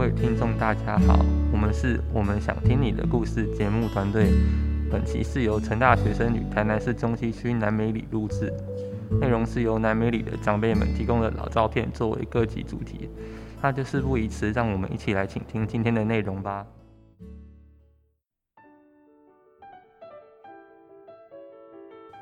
[0.00, 4.30] 各位听众，大家好，我们是我们想听你的故事节目团队。
[4.90, 8.50] 本期是由成大学生与台南市中西区南美里录制，
[9.20, 13.10] 内容是由南美里的长辈们提供的老照片作为各集主题。
[13.60, 16.64] 那就事不宜迟，让我们一起来倾听今天的内容吧。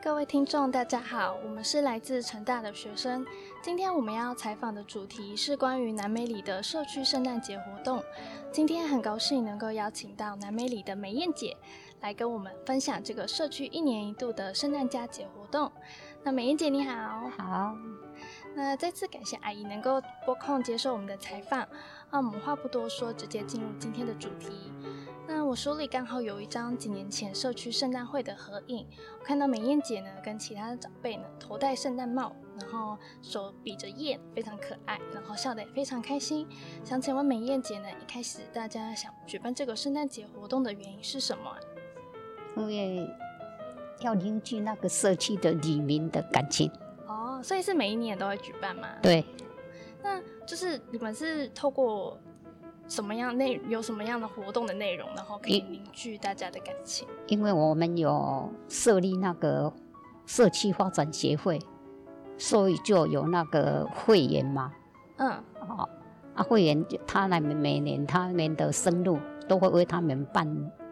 [0.01, 3.27] 各位听众，大家好，我们是来自成大的学生。
[3.61, 8.03] 今天我们要采访的主题是关于南美里的社区圣诞节活动。
[8.53, 11.57] 今天很高兴能够邀请到南美里的美燕姐
[12.01, 15.71] 来跟我们分享这个社区一年一度的圣诞佳节活动。
[16.23, 17.77] 那美燕姐你好，好。
[18.55, 21.67] 那再次感谢阿姨能够拨空接受我们的采访。
[22.11, 24.73] 那我们话不多说，直接进入今天的主题。
[25.49, 28.87] 那我手里刚好有一张几年前社区圣诞会的合影，
[29.19, 36.47] 我看到美燕姐呢跟其他的长辈呢头戴圣诞帽，然后手比着燕，非常可爱，然后笑得也非常开心。
[36.85, 41.57] 想请问美燕姐呢，一开始大家想举办这个圣诞节活动的原因是什么？
[42.55, 43.09] 因为
[44.03, 46.71] 要凝聚那个社区的里民的感情。
[47.07, 48.87] 哦，所以是每一年都会举办吗？
[49.01, 49.25] 对。
[50.03, 52.21] 那就是你们是透过。
[52.89, 57.07] 什么样内有什么样的活动的内容，然后可以凝聚大家的感情？
[57.27, 59.73] 因为我们有设立那个
[60.27, 61.61] 社区发展协会，
[62.39, 64.73] 所以就有那个会员嘛。
[65.19, 65.31] 嗯，
[65.61, 65.89] 哦，
[66.35, 70.47] 啊，会员他来每年他们的生日都会为他们办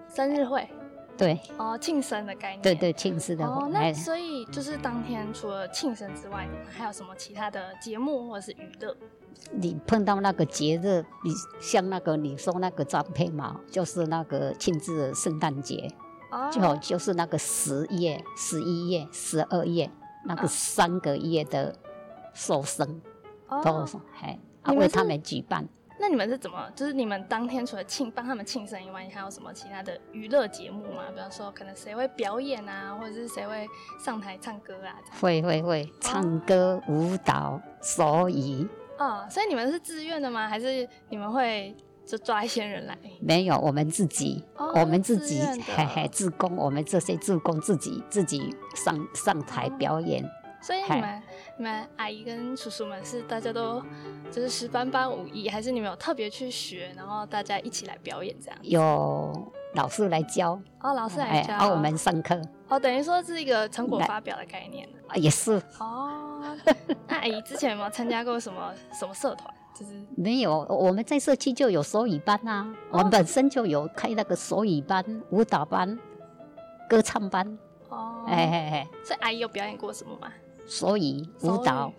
[0.08, 0.68] 生日会。
[1.16, 1.40] 对。
[1.56, 2.62] 哦，庆生的概念。
[2.62, 3.44] 对对，庆生的。
[3.44, 8.96] 哦，那所以就是当天除了庆生之外，你们还有什么其他的节目或者是娱乐？
[9.52, 15.92] 你碰到那个节日，你像那个你说那个照片嘛，就是那个庆祝圣诞节，
[16.30, 19.90] 哦就就是那个十月、十一月、十二月
[20.24, 21.74] 那个三个月的
[22.32, 23.00] 寿生，
[23.62, 24.38] 都还
[24.74, 25.68] 为他们举办。
[25.98, 26.70] 那你们是怎么？
[26.74, 31.04] 就是你们当天除了庆帮他们庆生以外，你还有什么其他的娱乐节目吗？
[31.14, 33.66] 比方说，可能谁会表演啊，或者是谁会
[33.98, 34.94] 上台唱歌啊？
[35.20, 38.68] 会会会，唱歌、舞蹈、手语。
[38.98, 40.48] 哦，所以你们是自愿的吗？
[40.48, 41.74] 还是你们会
[42.06, 42.96] 就抓一些人来？
[43.20, 45.40] 没有，我们自己，我们自己，
[45.74, 50.22] 嘿嘿，自工，我们这些自工自己自己上上台表演。
[50.60, 51.22] 所以你们
[51.58, 53.80] 你们阿姨跟叔叔们是大家都
[54.30, 58.58] 就是十班班武艺，还是你们有特别去学，然后大家一起来表演这样？
[58.62, 66.42] 有老师来教哦，老师来教，然我们上课哦，等于说是一个成果发表的概念啊，也是哦。
[67.06, 69.54] 那阿姨之前有没有参加过什么什么社团？
[69.74, 75.96] 就是 没有，我们在社区就有手语班啊，我们本身就有开那个手语班、舞蹈班、
[76.88, 77.58] 歌唱班。
[77.88, 80.32] 哦，哎哎哎，所以阿姨有表演过什么吗？
[80.66, 81.92] 所以、舞蹈。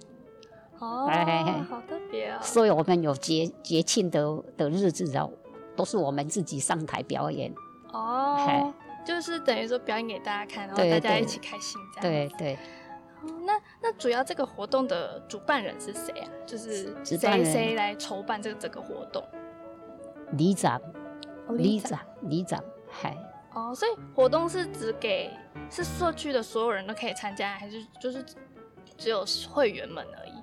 [0.80, 1.10] 哦，
[1.68, 2.40] 好特别啊！
[2.40, 5.32] 所以我们有节节庆的的日子哦，
[5.76, 7.52] 都是我们自己上台表演。
[7.92, 8.72] 哦，
[9.04, 12.30] 就是等于说表演给大家看，然后大家一起开心这样。
[12.30, 12.60] 对对。
[13.44, 16.30] 那那主要这个活动的主办人是谁啊？
[16.46, 19.24] 就是谁谁来筹办这个整个活动？
[20.34, 20.80] 里长，
[21.50, 23.18] 里长，里长，嗨。
[23.54, 25.32] 哦，所以活动是只给
[25.72, 28.24] 是社区的所有人都可以参加，还是就是
[28.98, 30.34] 只有会员们而已？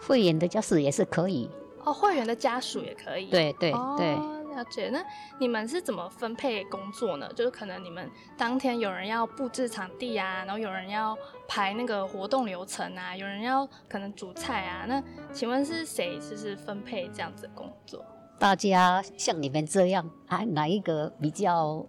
[0.00, 1.50] 会员的家属也是可以。
[1.84, 3.30] 哦，会员的家属也可以。
[3.30, 4.18] 对对对。
[4.54, 5.04] 了解，那
[5.40, 7.28] 你们是怎么分配工作呢？
[7.34, 11.18] 就是可能你们当天有人要布置场地啊，然后有人要
[11.48, 14.84] 排那个活动流程啊，有人要可能煮菜啊。
[14.86, 18.04] 那请问是谁就是分配这样子的工作？
[18.38, 21.84] 大家像你们这样啊，哪一个比较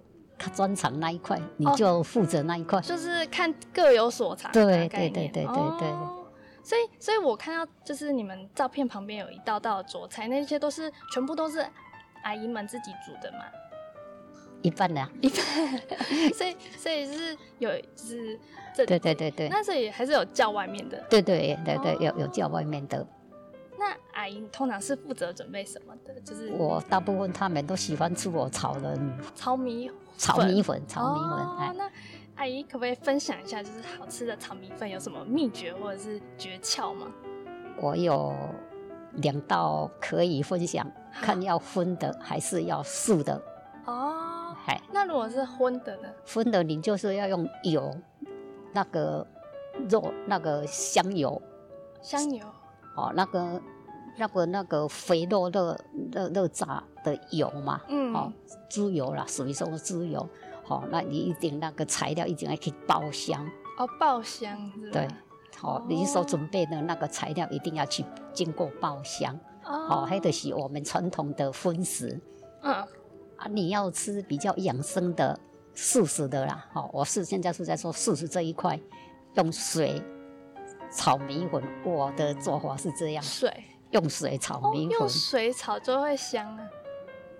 [0.54, 2.80] 专长那一块，你就负责那一块。
[2.82, 4.52] 就是看各有所长。
[4.52, 5.90] 对对对对对对。
[6.64, 11.66] 所以，所以我看到就是你们照片旁边有一道道桌菜，那些都是全部都是。
[12.24, 13.46] 阿姨们自己煮的嘛，
[14.64, 15.38] 一半的，一半，
[16.34, 18.40] 所以所以是有就是
[18.74, 23.06] 这对对对对，那所以还是有叫外面的，对对对对有有叫外面的。
[24.26, 26.20] 那阿姨通常是负责准备什么的？
[26.22, 28.98] 就是我大部分他们都喜欢吃我炒的
[29.36, 31.46] 炒米炒米粉炒米粉。
[31.46, 31.92] 哦，那
[32.36, 37.08] 阿姨可不可以分享一下，就是好吃的炒米粉有什么秘诀或者是诀窍吗？
[37.80, 38.34] 我有。
[39.20, 40.86] 两道可以分享，
[41.22, 43.42] 看要荤的还是要素的
[43.86, 44.54] 哦。
[44.66, 46.10] 嗨，那如果是荤的呢？
[46.28, 47.96] 荤的你就是要用油，
[48.74, 49.26] 那个
[49.90, 51.42] 肉那个香油，
[52.02, 52.46] 香油
[52.98, 53.62] 哦，那个
[54.18, 55.78] 那个那个肥肉热
[56.12, 58.32] 热热炸的油嘛，嗯，哦，
[58.70, 60.28] 猪油啦，属于说猪油，
[60.64, 63.46] 好，那你一定那个材料一定要去爆香
[63.78, 65.08] 哦，爆香对。
[65.58, 68.04] 好，你所准备的那个材料一定要去
[68.34, 72.20] 经过爆香，哦，还得是我们传统的荤食。
[72.62, 72.74] 嗯，
[73.38, 75.40] 啊，你要吃比较养生的
[75.74, 76.68] 素食的啦。
[76.74, 78.78] 好，我是现在是在说素食这一块，
[79.36, 80.02] 用水
[80.92, 81.64] 炒米粉。
[81.86, 83.50] 我的做法是这样，水
[83.96, 86.68] 用水炒米粉，用水炒就会香啊。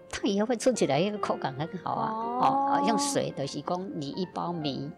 [0.10, 2.10] 它也会吃起来一个口感很好啊。
[2.10, 4.90] 哦，用水的是讲你一包米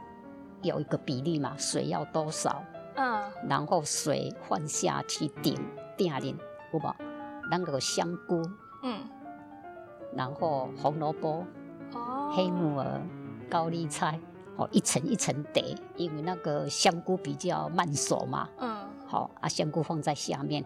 [0.62, 2.64] 有一个比例嘛，水要多少？
[2.96, 5.58] 嗯，然后水放下去顶
[5.98, 6.36] 顶下点，
[6.72, 6.96] 有无？
[7.50, 8.44] 那个香菇，
[8.84, 9.00] 嗯，
[10.14, 11.44] 然后红萝卜，
[11.94, 13.02] 哦，黑木耳、
[13.50, 14.20] 高丽菜，
[14.58, 18.78] 哦，一层一层叠，因为那个香菇比较慢熟嘛，嗯，
[19.08, 20.64] 好，啊，香菇放在下面，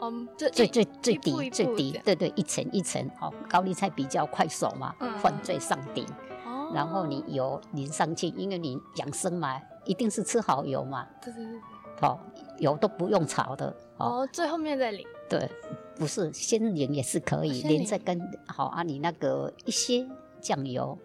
[0.00, 6.06] 嗯，最最最最低最低，对对，一层一层，好，高丽菜比较快手嘛，放最上顶，
[6.46, 11.60] 哦，然后你油淋上去，因为你养生嘛，一定是吃好油嘛，对对对，
[12.00, 12.20] 好，
[12.58, 15.06] 油都不用炒的，哦，最后面再淋。
[15.28, 15.50] 对，
[15.96, 20.06] 不是先淋也是可以，淋在跟好啊，你那个一些
[20.40, 20.96] 酱油、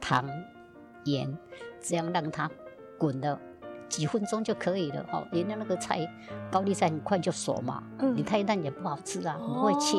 [0.00, 0.28] 糖、
[1.04, 1.36] 盐，
[1.80, 2.48] 这样让它
[2.98, 3.40] 滚了
[3.94, 5.06] 几分钟就可以了。
[5.12, 6.00] 哦，人家那个菜，
[6.50, 7.82] 高丽菜很快就熟嘛。
[8.00, 8.16] 嗯。
[8.16, 9.96] 你太烂也不好吃啊，不会切，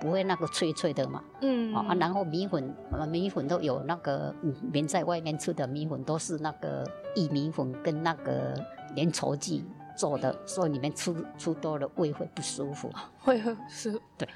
[0.00, 1.22] 不会那个脆脆的嘛。
[1.42, 1.74] 嗯。
[1.74, 2.74] 啊，然后米粉，
[3.10, 4.34] 米粉都有那个，
[4.72, 8.54] 连在外面吃的米粉都是那个薏米粉跟那个
[8.96, 9.64] 粘稠剂。
[9.96, 12.90] 做的，所以你们吃吃多了胃会不舒服，
[13.22, 14.00] 会不舒服。
[14.18, 14.28] 对，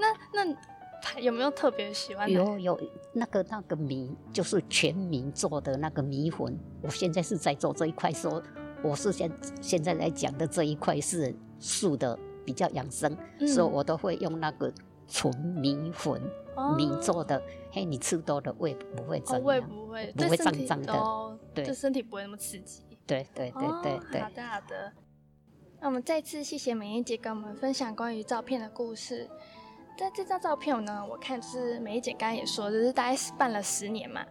[0.00, 0.56] 那那
[1.18, 2.30] 有没有特别喜欢？
[2.30, 2.80] 有有
[3.12, 6.58] 那个那个米，就是全民做的那个米粉。
[6.82, 8.42] 我现在是在做这一块，说
[8.82, 9.30] 我是现
[9.60, 13.16] 现在来讲的这一块是素的，比较养生，
[13.46, 14.72] 所以我都会用那个
[15.06, 16.20] 纯米粉
[16.76, 17.42] 米做的。
[17.70, 19.44] 嘿，你吃多了胃不会怎样？
[19.44, 22.84] 胃不会不会胀胀的，对，对身体不会那么刺激。
[23.06, 24.20] 对对对对对。
[24.20, 24.92] 好的好的。
[25.80, 29.28] 那我们再次谢谢美燕姐跟我们分享关于照片的故事。
[29.96, 34.24] 在这张照片呢，我看是美一姐刚刚也说，就是大概是办了十年嘛。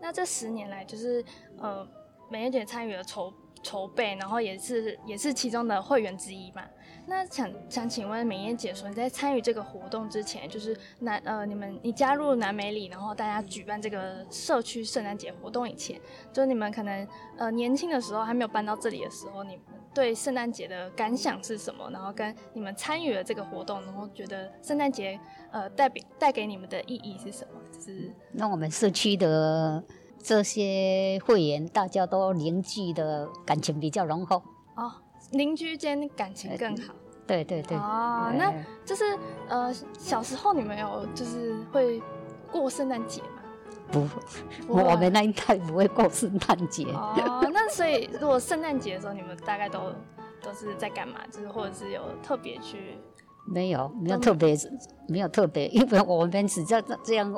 [0.00, 1.24] 那这十年来，就是
[1.58, 1.86] 呃，
[2.30, 3.32] 美一姐参与了筹
[3.62, 6.62] 筹备，然后也是也是其中的会员之一嘛。
[7.08, 16.00] 那想想请问美燕姐说，你在参与这个活动之前，就是南呃你们你加入南美里，然后大家举办这个社区圣诞节活动以前，
[16.32, 17.06] 就是你们可能
[17.38, 19.64] 呃年轻的时候还没有搬到这里的时候，你们
[19.94, 21.88] 对圣诞节的感想是什么？
[21.92, 25.18] 然后跟你们参与了这个活动，然后觉得圣诞节
[25.52, 27.60] 呃代表带给你们的意义是什么？
[27.72, 29.82] 就是那我们社区的
[30.20, 34.42] 这些会员，大家都凝聚的感情比较浓厚
[34.74, 34.92] 哦。
[35.32, 36.94] 邻居间感情更好，
[37.26, 37.76] 对对对。
[37.76, 38.52] 哦，那
[38.84, 39.04] 就是
[39.48, 42.02] 呃，小时候你们有就是会
[42.50, 43.28] 过圣诞节吗？
[43.90, 44.06] 不，
[44.68, 46.84] 我们那一代不会过圣诞节。
[46.92, 49.92] 哦，那所以如果圣诞节的时候，你们大概都
[50.42, 51.20] 都是在干嘛？
[51.30, 52.98] 就是或者是有特别去？
[53.46, 54.56] 没有，没有特别，
[55.08, 57.32] 没有特别，因为我们只叫这样。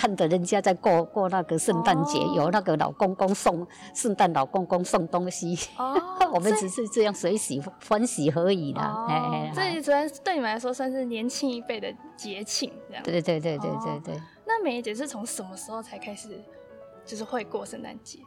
[0.00, 5.54] 看着人家在过过那个圣诞节，有那个老公公送圣诞老公公送东西，
[6.32, 9.04] 我们只是这样随喜欢喜而已啦。
[9.10, 13.02] 哎，这主要对你们来说算是年轻一辈的节庆，这样。
[13.02, 14.22] 对对对对对对。
[14.46, 16.30] 那梅姐是从什么时候才开始
[17.04, 18.20] 就是会过圣诞节？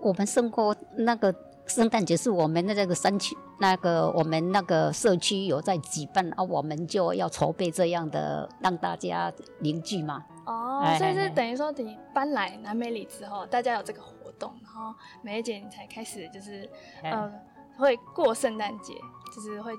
[0.00, 1.34] 我们生过那个
[1.66, 10.24] 圣诞节是我们的这个山区，那个我们那个社区有在举办啊，我们就要筹备这样的让大家凝聚嘛。
[10.44, 16.68] 哦，所以是等于说你搬来南美里之后，大家有这个活动，然后梅姐你才开始就是
[17.02, 17.30] 呃
[17.76, 18.94] 会过圣诞节，
[19.34, 19.72] 就是会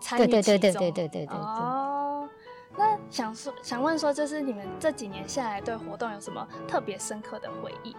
[0.00, 0.42] 参与其中。
[0.42, 1.36] 对对对对对对对。
[1.36, 2.28] 哦，
[2.76, 7.96] 那想说想问说，就是你们这几年下来对活动有什么特别深刻的回忆？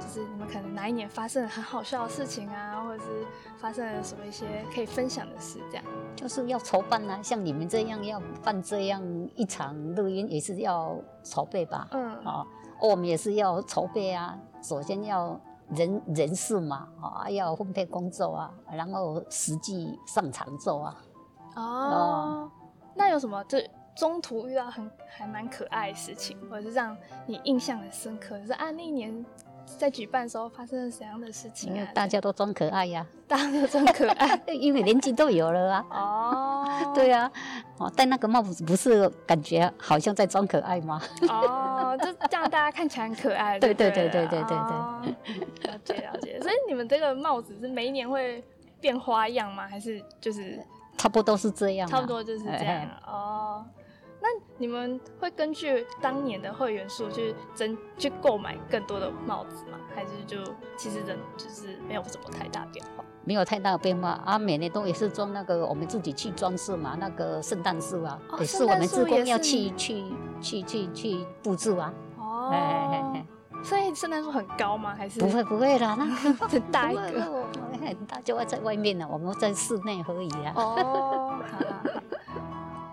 [0.00, 3.10] 就是你们可能哪一年发生了很好笑的事情啊，或者是
[3.58, 5.84] 发生了什么一些可以分享的事，这样。
[6.16, 9.02] 就是要筹办啊，像你们这样要办这样
[9.34, 11.86] 一场录音，也是要筹备吧？
[11.92, 12.46] 嗯，啊，
[12.80, 14.38] 我们也是要筹备啊。
[14.62, 15.38] 首先要
[15.70, 20.96] 人人事嘛，啊，要分配工作啊，然后实际上场做啊。
[21.56, 22.50] 哦，
[22.94, 23.42] 那有什么？
[23.44, 23.58] 就
[23.94, 26.96] 中途遇到很还蛮可爱的事情，或者是让
[27.26, 29.24] 你印象很深刻，就是啊那一年。
[29.78, 31.88] 在举办的时候发生了怎样的事情啊？
[31.94, 35.86] 大家都装可爱呀， 大家都装可爱， 因为年纪都有了啊。
[35.90, 37.30] 哦， 对啊，
[37.78, 41.00] 哦，戴那个帽子不是感觉好像在装可爱吗？
[41.28, 43.58] 哦，就这样大家看起来很可爱。
[43.58, 46.40] 对对对对对对对，了解了解。
[46.40, 48.42] 所以你们这个帽子是每一年会
[48.80, 49.66] 变花样吗？
[49.68, 50.58] 还是就是
[50.98, 51.88] 差不多都是这样？
[51.88, 52.86] 差不多就是这样。
[53.06, 53.81] 哦，那
[54.58, 59.78] 你们会根据当年的会员数去增去购买更多的帽子吗？
[59.94, 60.38] 还是就
[60.76, 63.04] 其实人就是没有什么太大变化？
[63.24, 70.04] 没有太大的变化啊，每年都也是装那个我们自己去装饰嘛，那个圣诞树啊，也是我们职工要去去
[70.40, 71.92] 去去去布置啊。
[72.18, 73.22] 哦。
[73.62, 74.92] 所以圣诞树很高吗？
[74.96, 76.04] 还是不会不会啦，那
[76.48, 77.46] 很大一个，
[77.80, 79.06] 很大，就要在外面呢。
[79.08, 80.52] 我们在室内而已啊。
[80.56, 81.38] 哦，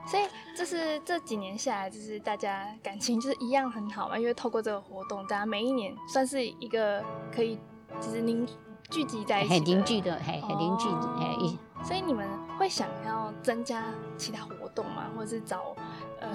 [0.09, 0.23] 所以
[0.57, 4.17] 就是这几年下来，就是大家感情就是一样很好嘛。
[4.17, 7.59] 因为透过这个活动，大家每一年算是一个可以
[8.01, 8.47] 就是凝
[8.89, 10.87] 聚集在一起，很凝聚的，很很凝聚，
[11.19, 11.57] 哎。
[11.81, 13.85] 所以你们会想要增加
[14.17, 15.09] 其他活动吗？
[15.15, 15.75] 或者是找
[16.19, 16.29] 呃？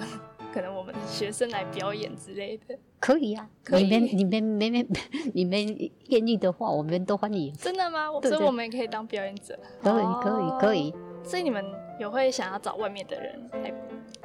[0.55, 4.89] 可能我们学生来表演之类的， 可以啊，你们你们你们
[5.35, 7.53] 你们愿意的话，我们都欢迎。
[7.55, 8.07] 真的吗？
[8.23, 9.59] 所以我们也可以当表演者。
[9.83, 10.95] 可以可以可以。
[11.25, 11.65] 所以你们
[11.99, 13.73] 有会想要找外面的人来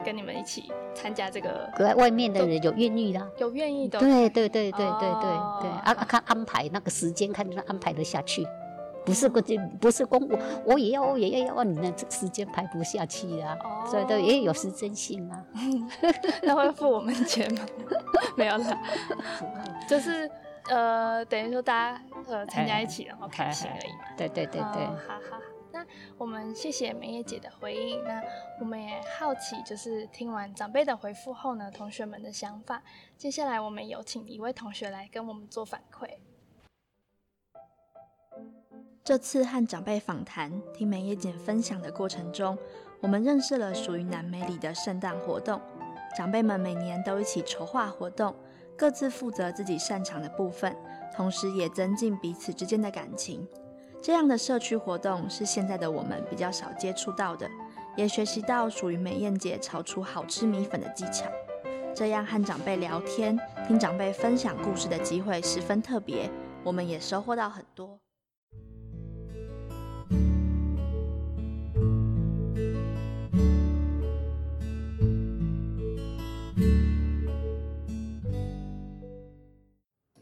[0.03, 1.69] 跟你们一起参加这个？
[1.95, 3.99] 外面的人有愿意的，有愿意的。
[3.99, 8.45] 对对对对对对对，啊看安排那个时间，看能安排得下去。
[9.05, 9.41] 不是个，
[9.79, 13.57] 不是公我，我也要，我也要要，你那时间排不下去啊，
[13.89, 15.43] 所以都也有时间性啊。
[16.43, 17.65] 那会付我们钱吗？
[18.35, 18.77] 没有了，
[19.87, 20.29] 就是
[20.69, 23.99] 呃，等于说大家呃参加一起，然后开心而已嘛。
[24.15, 24.85] 对对对对。
[24.85, 25.39] 好好，
[25.79, 25.85] 那
[26.17, 28.03] 我们谢谢梅叶姐的回应。
[28.03, 28.21] 那
[28.59, 32.83] 我们也好奇，就是听完长辈的回复后呢，同学们的想法。
[33.17, 36.09] 接下来我们有请一位同学来跟我们做反馈。
[39.05, 42.57] 这次和长辈访谈、听梅叶姐分享的过程中，
[42.99, 45.61] 我们认识了属于南美里的圣诞活动。
[46.17, 48.35] 长辈们每年都一起筹划活动，
[48.77, 50.75] 各自负责自己擅长的部分，
[51.15, 53.47] 同时也增进彼此之间的感情。
[54.01, 57.49] 这样的社区活动是现在的我们比较少接触到的，
[57.97, 61.29] 也学习到属于美艳姐炒出好吃米粉的技巧。
[61.93, 63.37] 这样和长辈聊天、
[63.67, 66.29] 听长辈分享故事的机会十分特别，
[66.63, 67.99] 我们也收获到很多。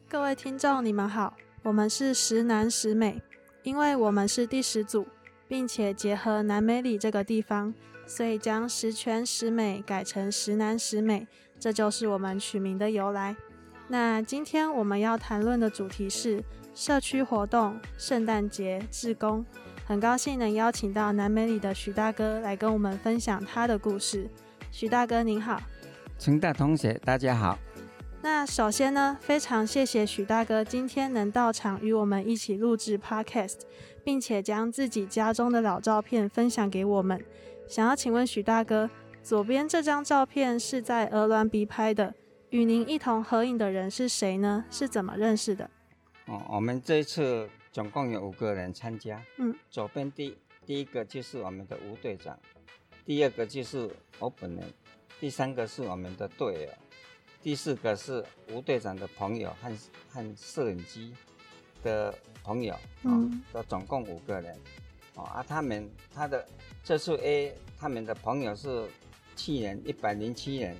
[0.09, 3.21] 各位听众，你们好，我们是十男十美，
[3.67, 5.05] 因为我们是第十组，
[5.45, 7.73] 并且结合南美里这个地方，
[8.05, 11.27] 所以将十全十美改成十南十美，
[11.59, 13.35] 这就是我们取名的由来。
[13.89, 16.41] 那今天我们要谈论的主题是
[16.73, 19.45] 社区活动、圣诞节、志工，
[19.85, 24.29] 很高兴能邀请到南美里的许大哥来跟我们分享他的故事。
[24.71, 25.61] 许大哥您好，
[26.17, 27.59] 陈大同学大家好。
[28.29, 33.61] 那首先呢，非常谢谢许大哥今天能到场与我们一起录制 Podcast，
[34.03, 37.23] 并且将自己家中的老照片分享给我们。
[37.69, 38.89] 想要请问许大哥，
[39.23, 42.13] 左边这张照片是在鹅銮鼻拍的，
[42.49, 44.65] 与您一同合影的人是谁呢？
[44.69, 45.69] 是怎么认识的？
[46.25, 49.23] 哦，我们这一次总共有五个人参加。
[49.37, 52.37] 嗯，左边第第一个就是我们的吴队长，
[53.05, 54.65] 第二个就是我本人，
[55.17, 56.69] 第三个是我们的队友。
[57.47, 59.71] 第四个是吴队长的朋友和
[60.09, 61.13] 和摄影机
[61.81, 62.13] 的
[62.43, 64.53] 朋友，嗯，都总共五个人，
[65.15, 66.45] 哦啊，他们他的
[66.83, 68.85] 这次 A 他们的朋友是
[69.37, 70.75] 去年一百零七年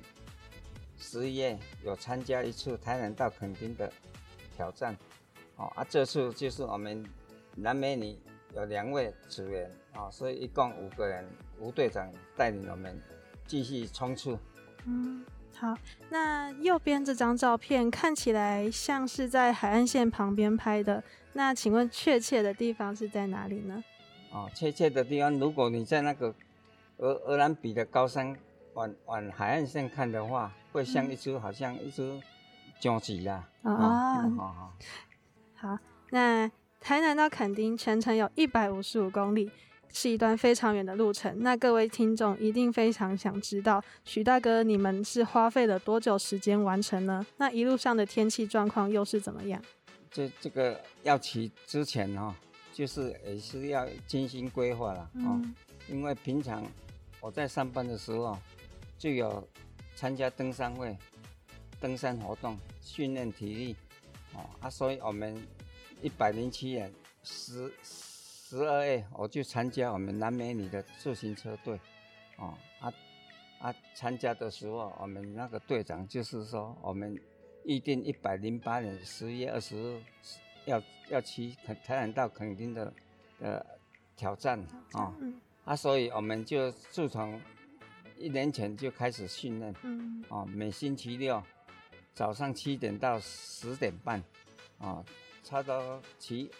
[0.98, 3.90] 十一月有参加一次台南到垦丁的
[4.54, 4.94] 挑战，
[5.56, 7.02] 哦啊，这次就是我们
[7.54, 8.14] 南美女
[8.54, 11.26] 有两位职员，啊，所以一共五个人，
[11.58, 13.00] 吴队长带领我们
[13.46, 14.38] 继续冲刺，
[14.84, 15.24] 嗯。
[15.58, 15.76] 好，
[16.10, 21.02] 那右边这张照片看起来像是在海岸线旁边拍的。
[21.32, 23.82] 那请问确切的地方是在哪里呢？
[24.30, 26.32] 哦，确切的地方，如果你在那个
[26.98, 28.36] 俄俄兰比的高山
[28.74, 32.20] 往往海岸线看的话，会像一只好像一只
[32.78, 33.48] 鲸鱼啦。
[33.62, 33.72] 哦，
[34.36, 34.72] 好好
[35.56, 35.78] 好。
[36.10, 36.48] 那
[36.80, 39.50] 台南到垦丁全程有一百五十五公里。
[39.92, 47.26] 是一段非常远的路程，那各位听众一定非常想知道，徐大哥，你们是花费了多久时间完成呢？
[47.38, 49.60] 那一路上的天气状况又是怎么样？
[50.10, 52.34] 这这个要骑之前哈，
[52.72, 55.42] 就是也是要精心规划了哦，
[55.88, 56.64] 因为平常
[57.20, 58.38] 我在上班的时候
[58.98, 59.46] 就有
[59.96, 60.96] 参加登山会、
[61.80, 63.76] 登山活动，训练体力
[64.34, 65.36] 哦啊，所以我们
[66.02, 66.92] 一百零七人
[67.22, 67.72] 十。
[68.50, 71.78] 十二月我就参加我们南美女的自行车队，
[72.38, 72.90] 哦，啊
[73.58, 77.14] 啊，参加的时候我们那个队长就是说，我们
[77.64, 80.02] 预定一百零八年十月二十日
[80.64, 82.90] 要要去台南到垦丁的
[83.38, 83.62] 呃
[84.16, 84.58] 挑战
[84.92, 85.14] 啊，
[85.66, 87.38] 啊，所以我们就自从
[88.16, 91.42] 一年前就开始训练，嗯，哦，每星期六
[92.14, 94.24] 早上七点到十点半，
[94.78, 95.04] 啊，
[95.44, 96.50] 差不多骑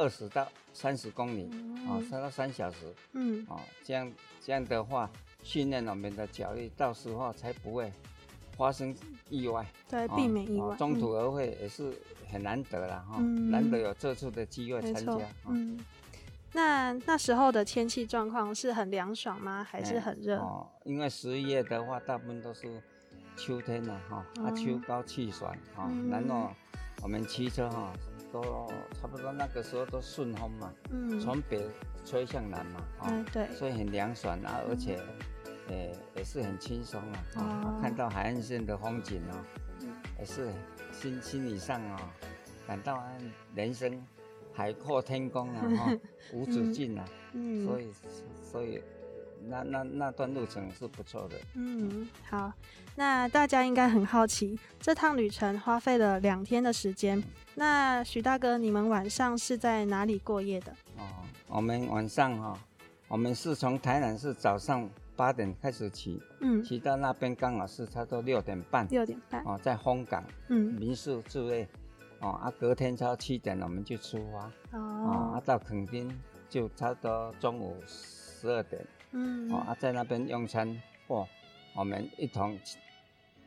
[0.00, 1.44] 二十到三十公里，
[1.86, 5.10] 啊，差不多三小时，嗯，啊，这样这样的话
[5.42, 7.92] 训练我们的脚力，到时候才不会
[8.56, 8.96] 发生
[9.28, 10.74] 意外，对，避免意外。
[10.76, 11.92] 中途而会也是
[12.32, 15.78] 很难得了哈，难得有这次的机会参加，嗯。
[16.52, 19.62] 那那时候的天气状况是很凉爽吗？
[19.62, 20.38] 还是很热？
[20.38, 22.82] 哦，因为十一月的话，大部分都是
[23.36, 26.50] 秋天了哈，啊秋高气爽哈，然后
[27.02, 27.92] 我们骑车哈，
[28.32, 31.66] 都差不多那个时候都顺风嘛，嗯，从北
[32.04, 34.98] 吹向南嘛，嗯对，所以很凉爽啊，而且，
[35.68, 39.36] 诶也是很轻松啊，啊，看到海岸线的风景哦，
[40.18, 40.50] 也是
[40.92, 42.14] 心心理上啊，
[42.66, 43.02] 感到
[43.54, 44.02] 人生。
[44.52, 45.98] 海阔天空啊，哈，
[46.34, 47.92] 无止境啊，嗯，所以，
[48.42, 48.82] 所以，
[49.46, 51.36] 那那那段路程是不错的。
[51.54, 52.52] 嗯，好，
[52.96, 57.22] 那大家应该很好奇，这趟旅程花费了两天的时间。
[57.54, 60.72] 那许大哥，你们晚上是在哪里过夜的？
[60.96, 61.02] 哦，
[61.48, 62.58] 我们晚上哈，
[63.08, 71.68] 我们是从台南市早上八点开始骑，嗯，骑到那边刚好是差不多六点半，六点半，哦，在丰港，嗯，民宿住位。
[72.22, 76.14] 哦啊，隔天超七点我们就出发，哦，啊到垦丁
[76.50, 81.26] 就差不多中午十二点，嗯，哦啊在那边用餐或
[81.74, 82.58] 我们一同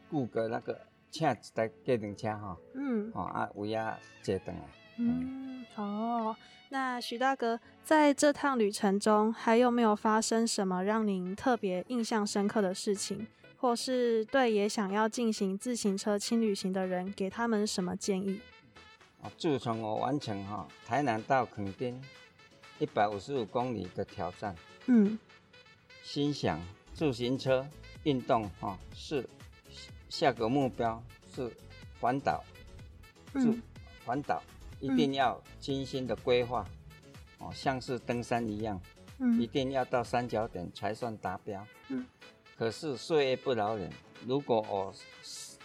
[0.10, 0.80] 雇个那个
[1.12, 4.66] 请一台计程车哈，嗯，哦啊乌鸦接等啊，
[4.98, 6.36] 嗯，哦，
[6.70, 13.28] 那徐大哥在这趟旅程中还有没有发生什么让您特别印象深刻的事情，
[13.58, 18.40] 或是对也想要进行自行车轻旅行的人给他们什么建议？
[19.38, 22.02] 自从我完成哈台南到垦丁
[22.78, 24.54] 一百五十五公里的挑战，
[24.88, 25.18] 嗯，
[26.04, 26.62] 心想
[26.94, 27.68] 自行车
[28.04, 29.28] 运动哈是
[30.10, 31.02] 下个目标
[31.34, 31.52] 是
[32.00, 32.44] 环岛，
[33.34, 33.60] 嗯，
[34.06, 34.44] 环岛
[34.80, 36.64] 一定要精心的规划，
[37.40, 38.80] 哦，像是登山一样，
[39.18, 42.06] 嗯，一定要到三角点才算达标，嗯，
[42.56, 43.92] 可是岁月不饶人，
[44.28, 44.94] 如果我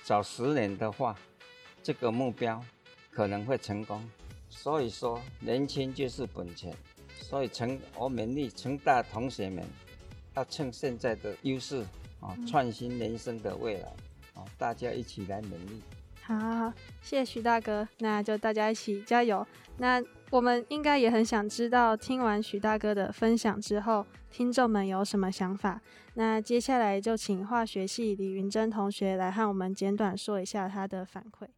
[0.02, 1.14] 早十年的话，
[1.82, 2.64] 这个目标。
[3.10, 4.08] 可能会成功，
[4.48, 6.72] 所以说年轻就是本钱，
[7.16, 9.66] 所以成我勉励成大同学们
[10.38, 11.85] 要趁现在的优势
[12.20, 13.88] 啊，创新人生的未来
[14.35, 15.83] 啊，大家一起来努力。
[16.22, 16.72] 好，
[17.03, 19.44] 谢谢徐大哥，那就大家一起加油。
[19.79, 25.81] 那我们应该也很想知道，听完徐大哥的分享之后，听众们有什么想法？
[26.14, 31.48] 那接下来就请化学系李云珍同学来和我们简短说一下他的反馈。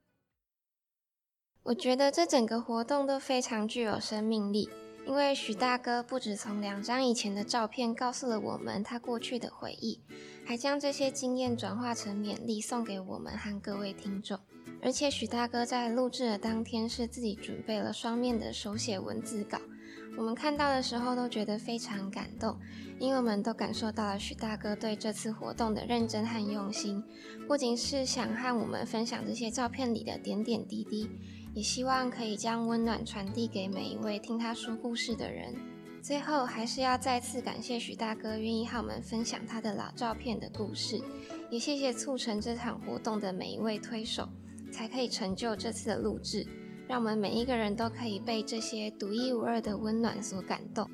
[1.65, 4.71] 我觉得这整个活动都非常具有生命力，
[5.07, 10.01] 因为许大哥不止从两张以前的照片告诉了我们他过去的回忆，
[10.47, 14.39] 还将这些经验转化成勉励送给我们和各位听众。
[14.83, 19.59] 而且许大哥在录制的当天是自己准备了双面的手写文字稿，
[20.17, 22.57] 我们看到的时候都觉得非常感动，
[22.99, 27.03] 因为我们都感受到了许大哥对这次活动的认真和用心，
[27.47, 31.11] 不仅是想和我们分享这些照片里的点点滴滴。
[31.53, 35.55] 也希望可以将温暖传递给每一位听他说故事的人。
[36.03, 40.99] 最后，还是要再次感谢许大哥愿意和我们分享他的老照片的故事，
[41.51, 44.27] 也谢谢促成这场活动的每一位推手，
[44.73, 46.47] 才可以成就这次的录制，
[46.89, 50.89] 让我们每一个人都可以被这些独一无二的温暖所感动。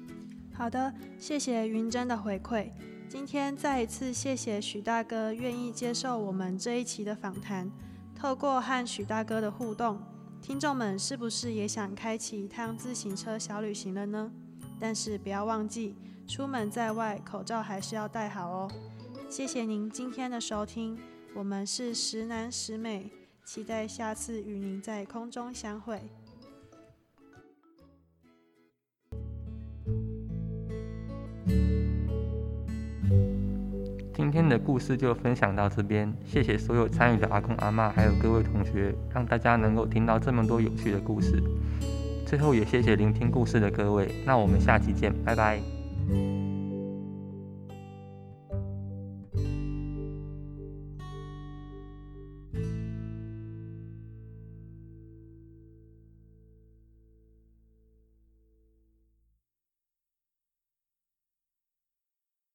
[0.52, 2.72] 好的，谢谢云珍的回馈。
[3.08, 7.70] 今天再一次谢谢许大哥愿意接受我们这一期的访谈，
[8.16, 10.00] 透过和许大哥的互动。
[10.46, 14.30] 听众们是不是也想开启一趟自行车小旅行了呢？
[14.78, 15.96] 但是不要忘记，
[16.28, 18.70] 出门在外口罩还是要戴好哦。
[19.28, 20.96] 谢谢您今天的收听，
[21.34, 23.10] 我们是十男十美，
[23.44, 26.00] 期待下次与您在空中相会。
[34.36, 41.42] 今天的故事就分享到这边，谢谢所有参与的阿公阿妈，还有各位同学，让大家能够听到这么多有趣的故事。
[42.26, 45.58] 最后也谢谢聆听故事的各位，那我们下期见，拜拜。